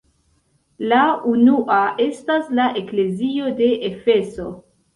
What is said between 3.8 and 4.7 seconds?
Efeso.